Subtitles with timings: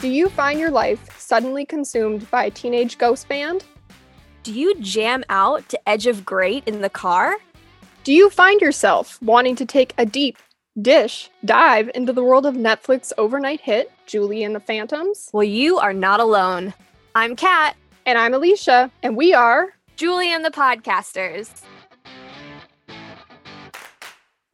[0.00, 3.64] Do you find your life suddenly consumed by a teenage ghost band?
[4.44, 7.34] Do you jam out to Edge of Great in the car?
[8.04, 10.38] Do you find yourself wanting to take a deep
[10.80, 15.30] dish dive into the world of Netflix overnight hit, Julie and the Phantoms?
[15.32, 16.74] Well, you are not alone.
[17.16, 17.76] I'm Kat.
[18.06, 21.50] And I'm Alicia, and we are Julie and the Podcasters.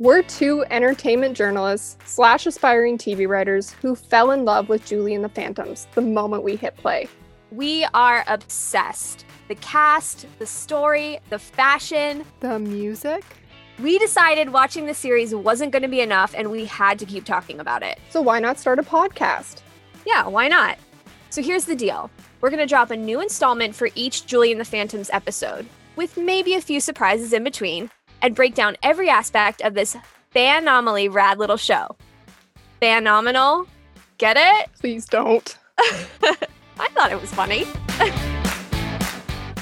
[0.00, 5.22] We're two entertainment journalists slash aspiring TV writers who fell in love with Julie and
[5.22, 7.06] the Phantoms the moment we hit play.
[7.52, 9.24] We are obsessed.
[9.46, 13.24] The cast, the story, the fashion, the music.
[13.78, 17.24] We decided watching the series wasn't going to be enough and we had to keep
[17.24, 18.00] talking about it.
[18.10, 19.60] So why not start a podcast?
[20.04, 20.76] Yeah, why not?
[21.30, 24.60] So here's the deal we're going to drop a new installment for each Julie and
[24.60, 27.92] the Phantoms episode, with maybe a few surprises in between,
[28.24, 29.94] and break down every aspect of this
[30.30, 31.94] phenomenally rad little show.
[32.80, 33.66] Phenomenal?
[34.16, 34.70] Get it?
[34.80, 35.58] Please don't.
[35.78, 37.66] I thought it was funny.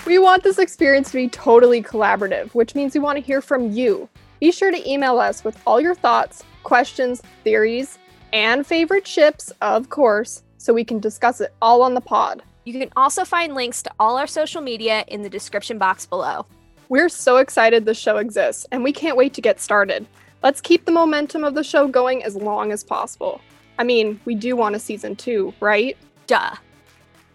[0.06, 3.72] we want this experience to be totally collaborative, which means we want to hear from
[3.72, 4.09] you.
[4.39, 7.98] Be sure to email us with all your thoughts, questions, theories,
[8.33, 12.44] and favorite ships, of course, so we can discuss it all on the pod.
[12.65, 16.47] You can also find links to all our social media in the description box below.
[16.93, 20.07] We're so excited the show exists, and we can't wait to get started.
[20.43, 23.41] Let's keep the momentum of the show going as long as possible.
[23.79, 25.97] I mean, we do want a season two, right?
[26.27, 26.55] Duh.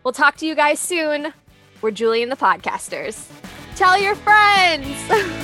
[0.03, 1.33] We'll talk to you guys soon.
[1.81, 3.27] We're Julie and the Podcasters.
[3.75, 4.85] Tell your friends!